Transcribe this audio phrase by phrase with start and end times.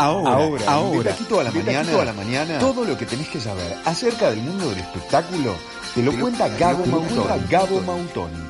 [0.00, 3.76] Ahora, ahora, ahora, toda la mañana, toda la mañana, todo lo que tenés que saber
[3.84, 5.54] acerca del mundo del espectáculo
[5.94, 7.46] te lo cuenta Gabo Mautoni.
[7.50, 8.42] Gabo Mautoni.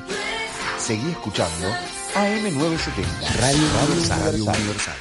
[0.77, 1.67] Seguí escuchando
[2.15, 3.03] AM970,
[3.41, 3.67] Radio,
[4.17, 4.95] Radio Universal.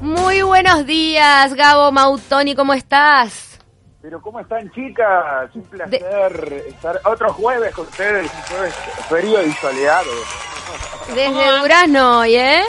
[0.00, 3.53] Muy buenos días, Gabo Mautoni, ¿cómo estás?
[4.04, 5.48] Pero ¿cómo están chicas?
[5.54, 8.74] Un placer estar otro jueves con ustedes, un jueves
[9.08, 10.10] frío y soleado.
[11.14, 12.60] Desde Durazno hoy, ¿eh?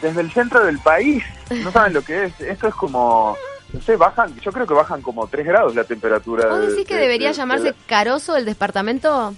[0.00, 3.36] Desde el centro del país, no saben lo que es, esto es como,
[3.70, 6.48] no sé, bajan, yo creo que bajan como 3 grados la temperatura.
[6.48, 9.34] ¿Vos de- decís que de- debería de- llamarse de- Caroso el departamento?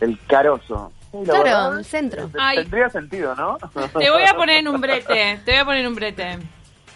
[0.00, 0.90] el carozo.
[1.12, 2.28] Sí, Claro, verdad, el centro.
[2.40, 2.56] Ay.
[2.58, 3.56] Tendría sentido, ¿no?
[4.00, 6.38] Te voy a poner en un brete, te voy a poner en un brete.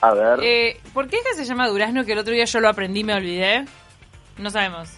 [0.01, 0.41] A ver.
[0.43, 3.01] Eh, ¿Por qué es que se llama Durazno que el otro día yo lo aprendí
[3.01, 3.65] y me olvidé?
[4.39, 4.91] No sabemos.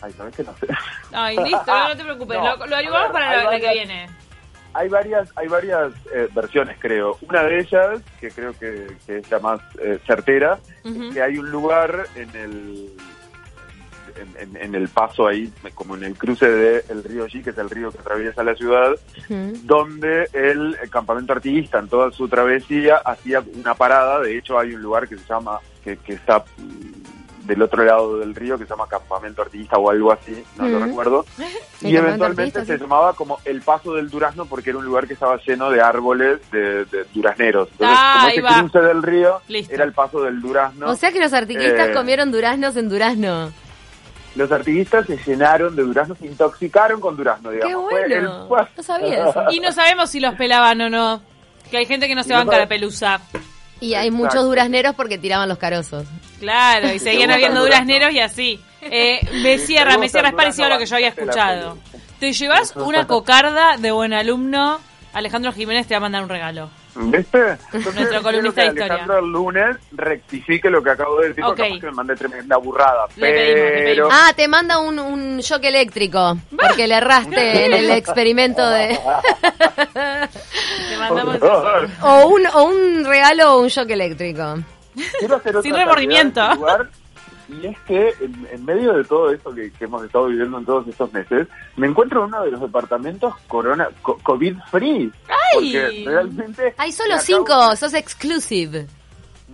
[0.00, 0.66] Ay, ¿sabes que no sé?
[1.12, 2.56] Ay, listo, no, no te preocupes, No.
[2.56, 4.08] lo, lo ayudamos para la, la que viene.
[4.74, 7.18] Hay varias, hay varias eh, versiones, creo.
[7.28, 11.12] Una de ellas, que creo que, que es la más eh, certera, Ujú.
[11.12, 12.90] que hay un lugar en el
[14.16, 17.58] en, en- en el paso ahí, como en el cruce del río G, que es
[17.58, 18.92] el río que atraviesa la ciudad,
[19.64, 24.20] donde el, campamento artiguista en toda su travesía hacía una parada.
[24.20, 28.18] De hecho, hay un lugar que se llama, que, que está mm, del otro lado
[28.18, 30.86] del río, que se llama campamento artiguista o algo así, no lo Ujú.
[30.86, 31.26] recuerdo.
[31.84, 32.80] Y eventualmente se sí.
[32.80, 36.38] llamaba como el paso del durazno porque era un lugar que estaba lleno de árboles
[36.52, 37.70] de, de durazneros.
[37.72, 38.60] Entonces, Ah, como ahí ese va.
[38.60, 39.74] cruce del río Listo.
[39.74, 40.88] era el paso del durazno.
[40.88, 41.92] O sea que los artiquistas Eh.
[41.92, 43.50] comieron duraznos en Durazno.
[44.34, 47.90] Los artiguistas se llenaron de duraznos, se intoxicaron con durazno, Qué digamos.
[47.90, 48.66] Fue el- bueno.
[48.76, 49.44] No sabía eso.
[49.50, 51.22] Y no sabemos si los pelaban o no.
[51.70, 53.20] Que hay gente que no se Y no banca sabe- la pelusa.
[53.80, 54.24] Y hay Exacto.
[54.24, 56.04] muchos durazneros porque tiraban los carozos.
[56.40, 58.60] Claro, y seguían gusta habiendo durazneros y así.
[58.80, 61.78] Eh, me cierra, me cierra, es parecido a lo que yo había escuchado.
[62.20, 64.78] Te llevas una cocarda de buen alumno,
[65.12, 66.70] Alejandro Jiménez te va a mandar un regalo.
[66.94, 67.56] ¿Viste?
[67.72, 68.84] Entonces, Nuestro columnista quiero de historia.
[68.84, 71.68] Alejandro el lunes rectifique lo que acabo de decir, porque Ok.
[71.68, 73.06] capaz que me mandé tremenda burrada.
[73.16, 73.84] Le pedimos, le pero...
[74.08, 74.10] pedimos.
[74.12, 78.98] Ah, te manda un, un shock eléctrico porque le erraste en el experimento de...
[79.92, 81.38] Te mandamos
[82.02, 84.56] o, un, o un regalo o un shock eléctrico.
[85.18, 86.40] Quiero hacer otra Sin remordimiento.
[87.52, 90.64] Y es que en, en medio de todo esto que, que hemos estado viviendo en
[90.64, 95.12] todos estos meses, me encuentro en uno de los departamentos corona co- COVID free.
[95.54, 98.86] Porque realmente Hay solo cinco, sos exclusive.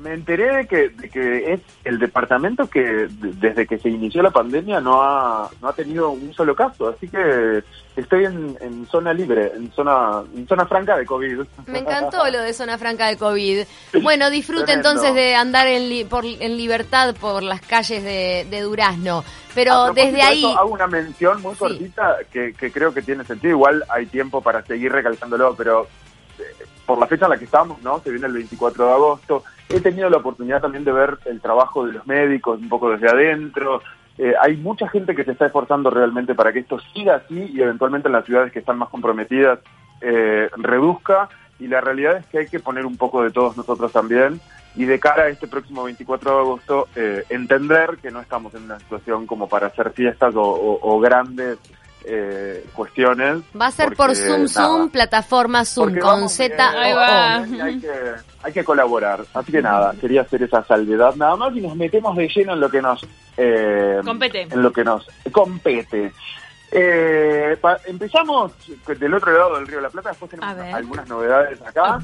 [0.01, 4.23] Me enteré de que, de que es el departamento que de- desde que se inició
[4.23, 7.63] la pandemia no ha, no ha tenido un solo caso, así que
[7.97, 11.41] estoy en, en zona libre, en zona, en zona franca de COVID.
[11.67, 13.65] Me encantó lo de zona franca de COVID.
[14.03, 14.91] Bueno, disfrute Tremendo.
[14.91, 19.25] entonces de andar en, li- por, en libertad por las calles de, de Durazno.
[19.55, 20.39] Pero desde de ahí...
[20.45, 21.59] eso, hago una mención muy Sí.
[21.59, 23.51] cortita que, que creo que tiene sentido.
[23.55, 25.89] Igual hay tiempo para seguir recalcándolo, pero
[26.87, 28.01] por la fecha en la que estamos, ¿no?
[28.01, 29.45] Se viene el 24 de agosto.
[29.69, 33.09] He tenido la oportunidad también de ver el trabajo de los médicos un poco desde
[33.09, 33.83] adentro.
[34.17, 37.61] Eh, hay mucha gente que se está esforzando realmente para que esto siga así y
[37.61, 39.61] eventualmente en las ciudades que están más comprometidas
[40.01, 41.29] eh, reduzca.
[41.61, 44.41] Y la realidad es que hay que poner un poco de todos nosotros también.
[44.75, 48.63] Y de cara a este próximo 24 de agosto, eh, entender que no estamos en
[48.63, 51.59] una situación como para hacer fiestas o, grandes
[52.09, 53.43] eh, cuestiones.
[53.61, 57.79] Va a ser por Zoom nada, Zoom, plataforma Zoom, con Z bien, Ahí o hay
[57.81, 57.91] que,
[58.43, 59.25] hay que colaborar.
[59.35, 62.61] Así que nada, quería hacer esa salvedad nada más y nos metemos de lleno en
[62.61, 63.07] lo que nos...
[63.37, 64.43] eh, Compete.
[64.51, 66.13] En lo que nos compete.
[66.71, 68.53] Eh, pa- empezamos
[68.87, 71.99] del otro lado del Río de la Plata, después tenemos algunas novedades acá.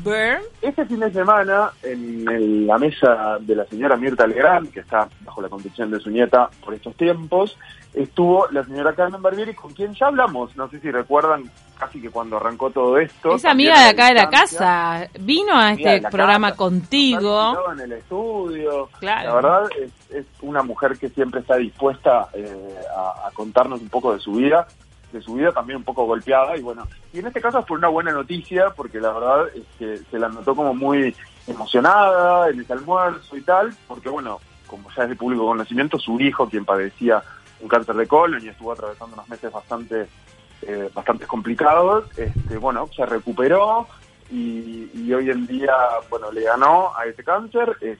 [0.62, 5.42] Este fin de semana, en la mesa de la señora Mirta Legrand, que está bajo
[5.42, 7.56] la conducción de su nieta por estos tiempos,
[7.92, 12.10] estuvo la señora Carmen Barbieri, con quien ya hablamos, no sé si recuerdan, casi que
[12.10, 13.34] cuando arrancó todo esto.
[13.34, 15.08] Es amiga de acá de la casa.
[15.20, 17.72] Vino a este programa casa, contigo.
[17.72, 18.88] en el estudio.
[18.98, 19.28] Claro.
[19.28, 23.88] La verdad es, es una mujer que siempre está dispuesta eh, a, a contarnos un
[23.88, 24.66] poco de su vida,
[25.14, 27.88] de su vida también un poco golpeada y bueno, y en este caso fue una
[27.88, 31.14] buena noticia porque la verdad es que se la notó como muy
[31.46, 36.20] emocionada en ese almuerzo y tal, porque bueno, como ya es de público conocimiento, su
[36.20, 37.22] hijo, quien padecía
[37.60, 40.08] un cáncer de colon y estuvo atravesando unos meses bastante
[40.62, 43.86] eh, bastante complicados, este, bueno, se recuperó
[44.30, 45.74] y, y hoy en día,
[46.10, 47.98] bueno, le ganó a ese cáncer, es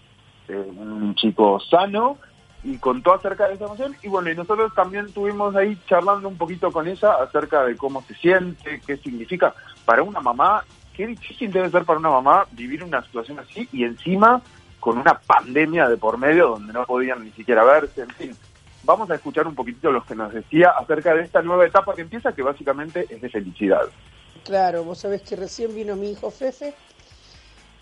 [0.49, 2.19] eh, un chico sano
[2.65, 6.39] y contó acerca de esa emoción y bueno, y nosotros también estuvimos ahí charlando un
[6.39, 10.65] poquito con ella acerca de cómo se siente, qué significa para una mamá,
[10.97, 14.41] qué difícil debe ser para una mamá vivir una situación así y encima
[14.81, 18.37] con una pandemia de por medio donde no podían ni siquiera verse, en fin.
[18.83, 22.03] vamos a escuchar un poquitito lo que nos decía acerca de esta nueva etapa que
[22.03, 23.85] empieza, que básicamente es de felicidad.
[24.45, 26.75] Claro, vos sabés que recién vino mi hijo Fefe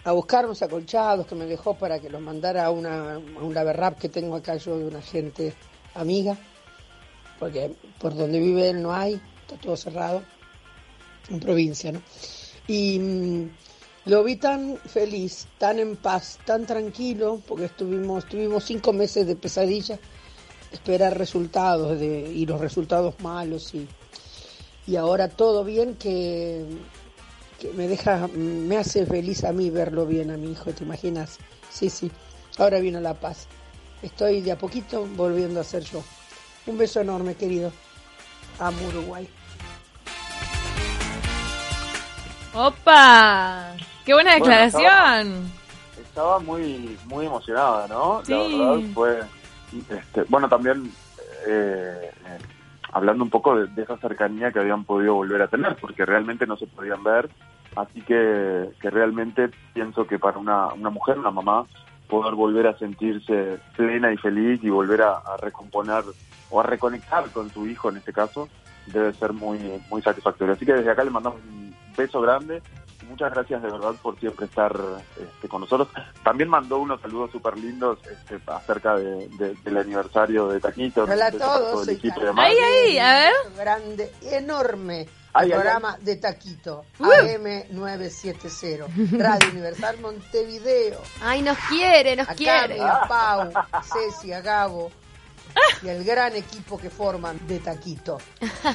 [0.04, 3.54] a buscar unos acolchados que me dejó para que los mandara a, una, a un
[3.54, 5.54] laberrap que tengo acá yo de una gente
[5.94, 6.36] amiga,
[7.38, 10.22] porque por donde vive él no hay, está todo cerrado,
[11.28, 12.02] en provincia, ¿no?
[12.66, 13.50] Y mm,
[14.06, 19.36] lo vi tan feliz, tan en paz, tan tranquilo, porque estuvimos, estuvimos cinco meses de
[19.36, 19.98] pesadilla,
[20.72, 23.86] esperar resultados de, y los resultados malos y,
[24.86, 26.64] y ahora todo bien que
[27.74, 31.38] me deja, me hace feliz a mí verlo bien a mi hijo, ¿te imaginas?
[31.70, 32.10] Sí, sí,
[32.58, 33.46] ahora viene la paz.
[34.02, 36.02] Estoy de a poquito volviendo a ser yo.
[36.66, 37.72] Un beso enorme, querido.
[38.58, 39.28] Amo Uruguay.
[42.54, 43.74] ¡Opa!
[44.04, 45.50] ¡Qué buena declaración!
[45.98, 48.22] estaba, muy muy emocionada, ¿no?
[48.24, 48.32] Sí.
[48.32, 49.20] La verdad fue...
[49.88, 50.92] Este, bueno, también
[51.46, 52.38] eh, eh,
[52.92, 56.58] hablando un poco de, esa cercanía que habían podido volver a tener, porque realmente no
[56.58, 57.30] se podían ver
[57.76, 61.64] Así que, que realmente pienso que para una, una mujer, una mamá,
[62.08, 66.04] poder volver a sentirse plena y feliz y volver a, recomponer
[66.50, 68.48] o a reconectar con su hijo en este caso,
[68.86, 69.58] debe ser muy,
[69.90, 70.54] muy satisfactorio.
[70.54, 72.62] Así que desde acá le mandamos un beso grande
[73.08, 74.74] muchas gracias de verdad por siempre estar
[75.20, 75.88] este, con nosotros.
[76.24, 79.28] También mandó unos saludos súper lindos este, acerca de,
[79.62, 81.04] del aniversario de Taquito.
[81.04, 81.86] Hola a todos.
[81.88, 83.32] ahí, ahí, a ver.
[83.56, 91.00] Grande, enorme programa de Taquito, AM970, Radio Universal Montevideo.
[91.22, 92.80] Ay, nos quiere, nos a quiere.
[92.80, 94.90] a Pau, a Ceci, a Gabo
[95.82, 98.18] y al gran equipo que forman de Taquito.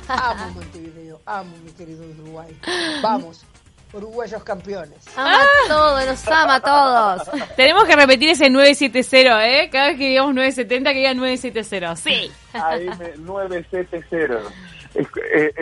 [0.08, 2.56] Amo Montevideo, amo mi querido Uruguay.
[3.02, 3.46] Vamos,
[3.94, 4.98] uruguayos campeones.
[5.16, 7.30] Ama a todos, nos ama a todos.
[7.56, 9.70] Tenemos que repetir ese 970, ¿eh?
[9.70, 11.96] Cada vez que digamos 970, que diga 970.
[11.96, 12.32] Sí.
[12.54, 14.42] AM970.
[14.98, 15.54] Es, eh,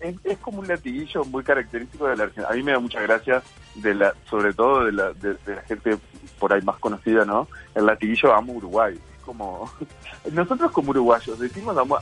[0.00, 2.48] eh, es, como un latiguillo muy característico de la Argentina.
[2.48, 3.42] A mí me da mucha gracia,
[3.74, 5.98] de la, sobre todo de la, de, la gente
[6.38, 7.48] por ahí más conocida, ¿no?
[7.74, 8.94] El latiguillo amo Uruguay.
[8.94, 9.68] Es como.
[10.32, 11.98] Nosotros, como uruguayos, decimos amo.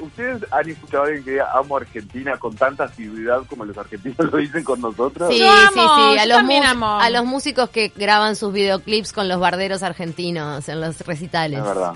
[0.00, 4.16] ¿Ustedes han escuchado a alguien que diga amo Argentina con tanta asiduidad como los argentinos
[4.32, 5.28] lo dicen con nosotros?
[5.28, 6.18] Sí, sí, sí.
[6.18, 6.38] A los,
[6.82, 11.58] a los músicos que graban sus videoclips con los barderos argentinos en los recitales.
[11.58, 11.94] Es verdad.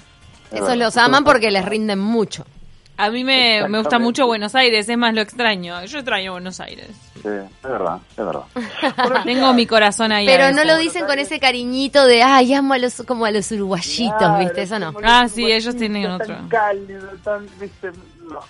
[0.50, 2.44] Esos los aman porque les rinden mucho.
[2.98, 5.84] A mí me, me, gusta mucho Buenos Aires, es más lo extraño.
[5.84, 6.88] Yo extraño Buenos Aires.
[7.14, 8.44] Sí, es verdad, es verdad.
[9.24, 10.26] Tengo mi corazón ahí.
[10.26, 13.52] Pero no lo dicen con ese cariñito de, ay, amo a los, como a los
[13.52, 14.62] uruguayitos, ¿viste?
[14.62, 14.94] Eso no.
[15.04, 16.34] Ah, sí, ellos tienen otro.
[16.34, 17.90] Tan cálido, tan, ¿viste?
[18.30, 18.40] No,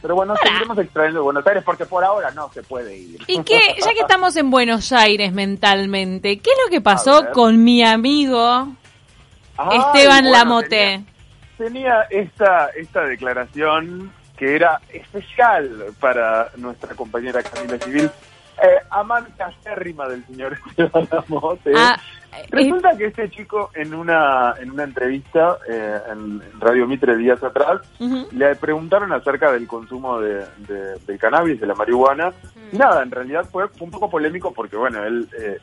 [0.00, 3.20] Pero bueno, seguiremos extrañando Buenos Aires porque por ahora no se puede ir.
[3.28, 7.62] Y que, ya que estamos en Buenos Aires mentalmente, ¿qué es lo que pasó con
[7.62, 8.66] mi amigo
[9.70, 10.68] Esteban Lamote?
[10.76, 11.11] tenía
[12.10, 18.10] esta, esta declaración que era especial para nuestra compañera Camila Civil,
[18.62, 21.72] eh, amante acérrima del señor Esteban Lamote.
[21.76, 21.96] Ah,
[22.32, 27.42] eh, Resulta que este chico en una en una entrevista eh, en, Radio Mitre días
[27.42, 27.82] atrás
[28.32, 30.44] le preguntaron acerca del consumo de,
[31.06, 32.32] del cannabis, de la marihuana.
[32.72, 35.58] Y nada, en realidad fue, un poco polémico porque, bueno, él, eh,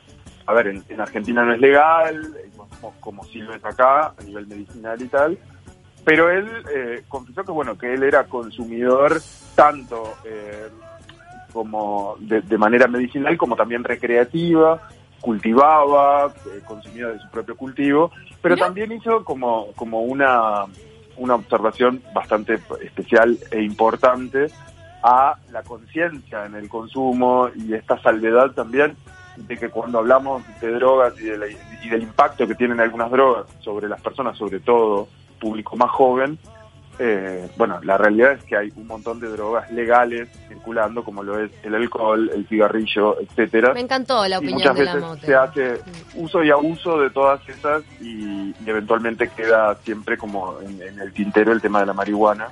[0.46, 4.46] a ver, en, Argentina no es legal, como, como si lo es acá a nivel
[4.46, 5.38] medicinal y tal
[6.04, 9.20] pero él eh, confesó que bueno que él era consumidor
[9.54, 10.68] tanto eh,
[11.52, 14.80] como de, manera medicinal como también recreativa
[15.20, 20.64] cultivaba eh, consumía de su propio cultivo pero también hizo como como una
[21.16, 24.46] una observación bastante especial e importante
[25.02, 28.96] a la conciencia en el consumo y esta salvedad también
[29.36, 33.46] de que cuando hablamos de drogas y, de y del impacto que tienen algunas drogas
[33.60, 35.08] sobre las personas, sobre todo
[35.40, 36.38] público más joven,
[37.02, 41.42] eh, bueno, la realidad es que hay un montón de drogas legales circulando, como lo
[41.42, 43.72] es el alcohol, el cigarrillo, etcétera.
[43.72, 45.80] Me encantó la opinión muchas de veces la se hace
[46.16, 51.62] uso y abuso de todas esas y, eventualmente queda siempre como en, el tintero el
[51.62, 52.48] tema de la marihuana.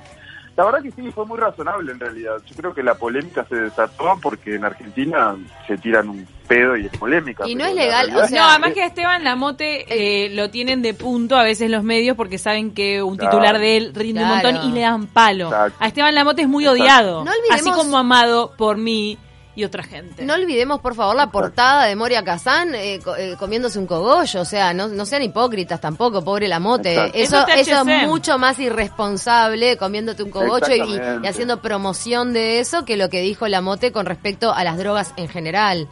[0.59, 2.33] La verdad que sí, fue muy razonable en realidad.
[2.45, 5.33] Yo creo que la polémica se desató porque en Argentina
[5.65, 7.47] se tiran un pedo y es polémica.
[7.47, 10.81] Y no es legal, o sea, no, además que a Esteban Lamote eh, lo tienen
[10.81, 14.27] de punto a veces los medios porque saben que un titular de él rinde un
[14.27, 15.49] montón y le dan palo.
[15.53, 19.17] A Esteban Lamote es muy odiado, así como amado por mí
[19.55, 20.23] y otra gente.
[20.25, 24.41] No olvidemos, por favor, la portada de Moria Kazán eh, eh, comiéndose un cogollo.
[24.41, 27.11] O sea, no, no sean hipócritas tampoco, pobre la mote.
[27.13, 32.95] Eso, eso, es mucho más irresponsable comiéndote un cogollo y, haciendo promoción de eso que
[32.95, 35.87] lo que dijo la mote con respecto a las drogas en general.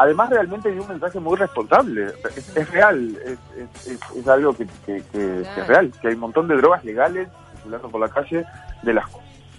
[0.00, 2.12] Además, realmente dio un mensaje muy responsable.
[2.54, 6.84] Es, real, es, es, algo que, que, es real, que hay un montón de drogas
[6.84, 8.44] legales deambulando por la calle,
[8.82, 9.06] de las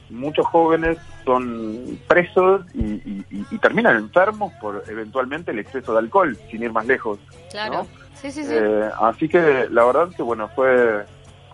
[0.10, 6.72] muchos jóvenes son presos y, terminan enfermos por eventualmente el exceso de alcohol, sin ir
[6.72, 7.20] más lejos.
[7.52, 7.86] Claro.
[8.16, 8.54] Sí, sí, sí.
[8.54, 11.06] Eh, así que la verdad que bueno, fue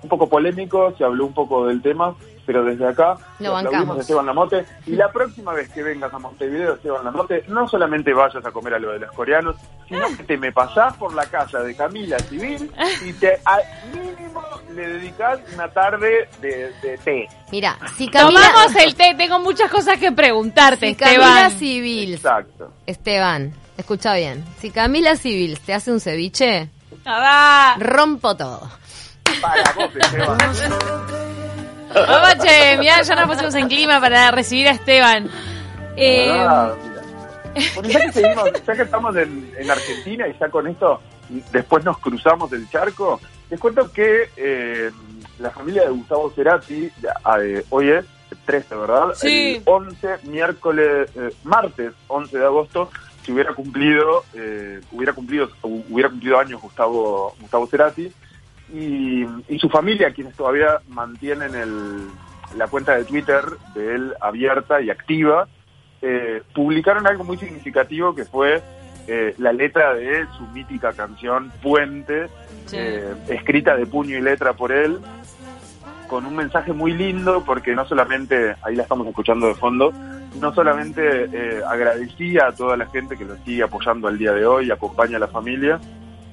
[0.01, 4.01] un poco polémico, se habló un poco del tema, pero desde acá lo aplaudimos a
[4.01, 4.65] Esteban Lamote.
[4.85, 8.75] Y la próxima vez que vengas a Montevideo, Esteban Lamote, no solamente vayas a comer
[8.75, 9.55] a lo de los coreanos,
[9.87, 12.71] sino que te me pasás por la casa de Camila Civil
[13.03, 13.61] y te al
[13.93, 14.41] mínimo
[14.73, 17.27] le dedicas una tarde de, té.
[17.51, 18.41] Mira, si Camila...
[18.41, 22.13] Tomamos el té, tengo muchas cosas que preguntarte, si Camila Civil.
[22.13, 22.71] Exacto.
[22.85, 24.43] Esteban, escucha bien.
[24.59, 26.69] Si Camila Civil te hace un ceviche,
[27.77, 28.69] rompo todo.
[29.41, 30.37] Para vos, Esteban.
[31.95, 35.29] Vamos, che, mira, ya nos pusimos en clima para recibir a Esteban.
[35.95, 36.27] Eh,
[37.83, 41.01] ya, que seguimos, ya que estamos en, Argentina y ya con esto
[41.51, 44.91] después nos cruzamos del charco, les cuento que eh,
[45.39, 46.91] la familia de Gustavo Cerati,
[47.41, 48.05] eh, hoy es
[48.45, 49.13] 13, ¿verdad?
[49.15, 49.55] Sí.
[49.55, 52.89] El 11, miércoles, eh, martes 11 de agosto,
[53.23, 54.23] si hubiera cumplido,
[54.91, 58.11] hubiera cumplido, hubiera cumplido años Gustavo, Gustavo Cerati
[58.73, 59.25] y,
[59.59, 62.07] su familia, quienes todavía mantienen el,
[62.57, 63.43] la cuenta de Twitter
[63.73, 65.47] de él abierta y activa,
[66.01, 68.61] eh, publicaron algo muy significativo que fue
[69.07, 72.27] eh, la letra de su mítica canción Puente,
[72.71, 74.99] eh, escrita de puño y letra por él,
[76.07, 79.93] con un mensaje muy lindo porque no solamente, ahí la estamos escuchando de fondo,
[80.39, 84.69] no solamente agradecía a toda la gente que lo sigue apoyando al día de hoy,
[84.69, 85.79] acompaña a la familia,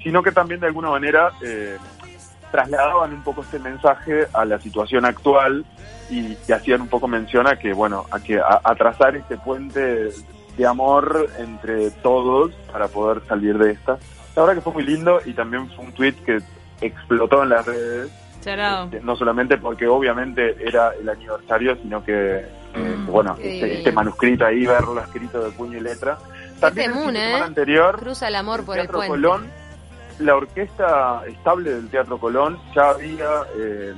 [0.03, 1.31] sino que también de alguna manera
[2.53, 5.65] trasladaban un poco este mensaje a la situación actual
[6.11, 10.11] y, hacían un poco mención a que, bueno, a que a, trazar este puente
[10.57, 13.99] de amor entre todos para poder salir de esta.
[14.37, 16.39] La verdad que fue muy lindo y también fue un tweet que
[16.81, 18.13] explotó en las redes.
[18.45, 23.07] Este, no solamente porque obviamente era el aniversario, sino que, eh, mm.
[23.07, 26.19] bueno, este, este, manuscrito ahí, verlo escrito de puño y letra.
[26.59, 27.35] También el ¿eh?
[27.35, 29.09] anterior, Cruza el amor por el puente.
[29.09, 29.62] Colón
[30.19, 33.95] la orquesta estable del Teatro Colón ya había eh,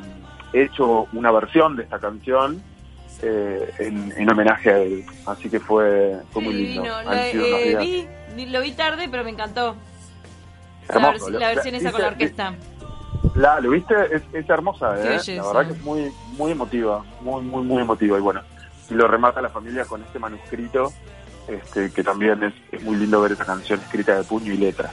[0.53, 2.63] hecho una versión de esta canción
[3.23, 5.05] eh, en, homenaje a él.
[5.27, 6.85] Así que fue, fue muy lindo.
[7.13, 8.09] Eh,
[8.49, 9.77] lo vi tarde, pero me encantó.
[10.89, 12.55] la, versión esa con la orquesta.
[13.35, 13.95] La, ¿Lo viste?
[14.13, 15.19] Es, hermosa, ¿eh?
[15.37, 18.19] la verdad que es muy, muy emotiva, muy, muy, muy emotiva.
[18.19, 18.43] Y bueno,
[18.91, 20.93] lo remata la familia con este manuscrito,
[21.49, 24.91] este, que también es, es muy lindo ver esa canción escrita de puño y letra.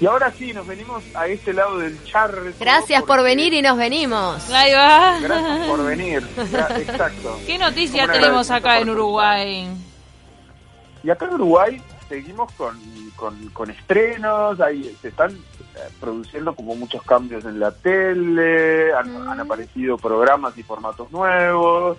[0.00, 2.40] Y ahora sí, nos venimos a este lado del charco.
[2.58, 4.50] Gracias por venir y nos venimos.
[4.50, 5.20] Ahí va.
[5.20, 6.26] Gracias por venir.
[6.36, 7.38] exacto.
[7.46, 9.68] ¿Qué noticias tenemos acá en Uruguay?
[11.02, 12.78] Y acá en Uruguay seguimos con,
[13.52, 19.40] con, estrenos, ahí se están eh, produciendo como muchos cambios en la tele, han, han
[19.40, 21.96] aparecido programas y formatos nuevos,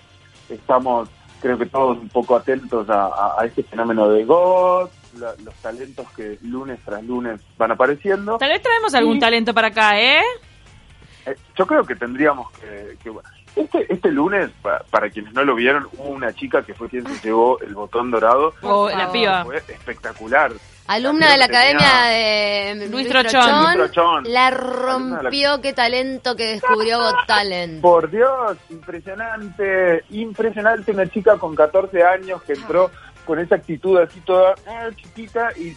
[0.48, 1.08] estamos
[1.40, 4.24] creo que todos un poco atentos a, este fenómeno de
[5.14, 8.38] Los talentos que lunes tras lunes van apareciendo.
[8.38, 10.20] Tal vez traemos algún talento para acá, ¿eh?
[11.26, 11.36] ¿eh?
[11.56, 12.96] Yo creo que tendríamos que...
[13.56, 14.50] este, este lunes,
[14.90, 18.10] para, quienes no lo vieron, hubo una chica que fue quien se llevó el botón
[18.10, 18.54] dorado.
[18.62, 19.44] Oh, la piba.
[19.44, 20.52] Fue espectacular.
[20.88, 27.80] Alumna de la academia de Luis, Trochón, La rompió, qué talento que descubrió Got Talent.
[27.80, 30.92] Por Dios, impresionante, impresionante.
[30.92, 32.90] Una chica con 14 años que entró
[33.26, 35.76] con esa actitud así toda eh, chiquita y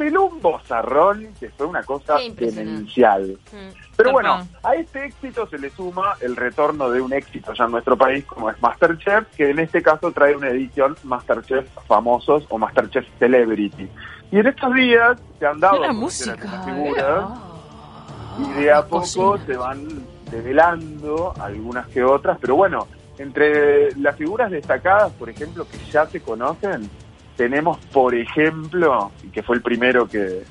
[0.00, 3.38] peló un bozarrón que fue una cosa demencial.
[3.52, 3.96] Mm.
[3.96, 7.72] Pero bueno, a este éxito se le suma el retorno de un éxito ya en
[7.72, 12.56] nuestro país como es Masterchef, que en este caso trae una edición Masterchef famosos o
[12.56, 13.90] Masterchef Celebrity.
[14.32, 17.24] Y en estos días se han dado la música, figuras
[18.38, 19.86] y de a poco se van
[20.30, 22.86] develando algunas que otras, pero bueno,
[23.20, 26.88] entre las figuras destacadas, por ejemplo, que ya se conocen,
[27.36, 30.42] tenemos, por ejemplo, que fue el primero que,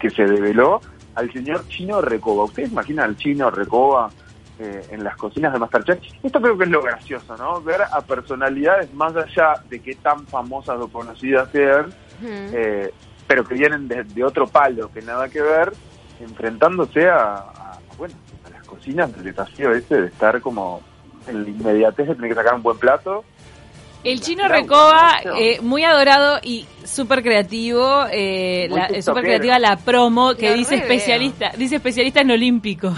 [0.00, 0.80] que, se develó,
[1.14, 2.44] al señor Chino Recoba.
[2.44, 4.10] ¿Ustedes imaginan al Chino Recoba
[4.58, 6.00] eh, en las cocinas de Masterchef?
[6.24, 7.60] Esto creo que es lo gracioso, ¿no?
[7.62, 12.92] Ver a personalidades más allá de qué tan famosas o conocidas sean, eh,
[13.28, 15.72] pero que vienen de, otro palo, que nada que ver,
[16.18, 18.14] enfrentándose a, bueno,
[18.44, 20.82] a las cocinas del desafío ese de estar como
[21.28, 23.24] en la inmediatez de tener que sacar un buen plato.
[24.04, 28.68] El chino Recoba, eh, muy adorado y súper creativo, eh,
[29.02, 32.96] súper creativa la promo que dice especialista, dice especialista en olímpicos.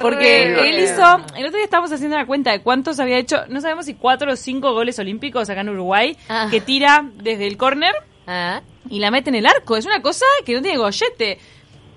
[0.00, 1.02] porque él hizo,
[1.36, 4.32] el otro día estábamos haciendo la cuenta de cuántos había hecho, no sabemos si cuatro
[4.32, 6.48] o cinco goles olímpicos acá en Uruguay, ah.
[6.50, 7.92] que tira desde el córner
[8.26, 8.62] ah.
[8.88, 9.76] y la mete en el arco.
[9.76, 11.38] Es una cosa que no tiene gollete.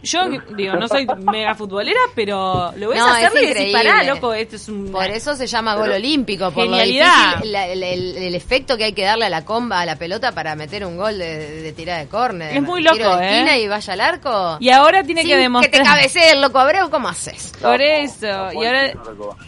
[0.04, 4.34] Yo digo, no soy mega futbolera, pero lo ves a hacer y decís, pará, loco,
[4.34, 4.92] esto es un...
[4.92, 7.42] Por eso se llama gol olímpico, por genialidad.
[7.44, 10.98] el, efecto que hay que darle a la comba, a la pelota para meter un
[10.98, 12.56] gol de, tirada de córner.
[12.56, 13.62] Es muy loco, tiro de esquina ¿eh?
[13.62, 14.58] y vaya al arco.
[14.60, 15.72] Y ahora tiene que demostrar...
[15.72, 17.54] que te cabecee loco Abreu, ¿cómo haces?
[17.62, 18.92] Por eso, y ahora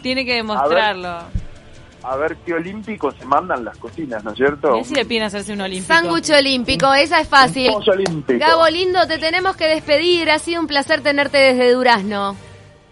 [0.02, 1.45] tiene que demostrarlo
[2.06, 4.74] a ver qué olímpicos se mandan las cocinas, ¿no es cierto?
[4.76, 5.94] ¿Qué si le piden hacerse un olímpico?
[5.94, 7.72] Sándwich olímpico, esa es fácil.
[8.28, 10.30] Gabo lindo, te tenemos que despedir.
[10.30, 12.36] Ha sido un placer tenerte desde Durazno.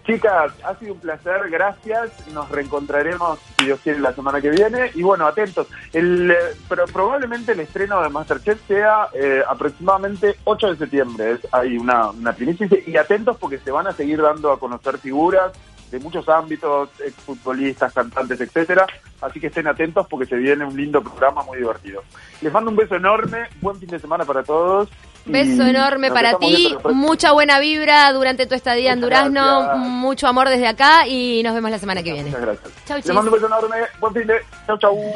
[0.04, 2.10] Chicas, ha sido un placer, gracias.
[2.32, 4.90] Nos reencontraremos, si Dios quiere, la semana que viene.
[4.94, 5.66] Y bueno, atentos.
[5.94, 6.36] El, eh,
[6.68, 11.38] pero probablemente el estreno de Masterchef sea eh, aproximadamente 8 de septiembre.
[11.52, 12.68] hay una, una primicia.
[12.86, 15.52] Y atentos porque se van a seguir dando a conocer figuras
[15.90, 18.86] de muchos ámbitos, exfutbolistas, cantantes, etcétera.
[19.20, 22.02] Así que estén atentos porque se viene un lindo programa muy divertido.
[22.40, 24.88] Les mando un beso enorme, buen fin de semana para todos.
[25.26, 30.66] Beso enorme para ti, mucha buena vibra durante tu estadía en Durazno, mucho amor desde
[30.66, 32.28] acá y nos vemos la semana que viene.
[32.28, 32.72] Muchas gracias.
[32.86, 34.34] Chau, Les mando un beso enorme, buen fin de,
[34.66, 35.14] chau, chau.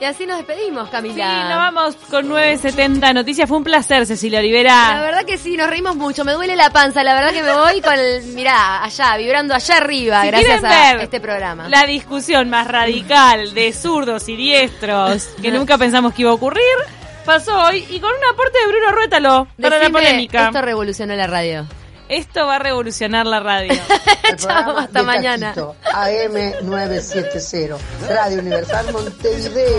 [0.00, 1.14] Y así nos despedimos, Camila.
[1.14, 3.46] Sí, nos vamos con 970 Noticias.
[3.46, 4.94] Fue un placer, Cecilia Olivera.
[4.94, 6.24] La verdad que sí, nos reímos mucho.
[6.24, 7.04] Me duele la panza.
[7.04, 11.20] La verdad que me voy con el, mirá, allá, vibrando allá arriba, gracias a este
[11.20, 11.68] programa.
[11.68, 16.62] La discusión más radical de zurdos y diestros que nunca pensamos que iba a ocurrir
[17.26, 20.46] pasó hoy y con un aporte de Bruno Ruétalo para la polémica.
[20.46, 21.66] Esto revolucionó la radio.
[22.10, 23.72] Esto va a revolucionar la radio.
[24.36, 25.54] Chao, hasta mañana.
[25.54, 29.78] AM970, Radio Universal Montevideo.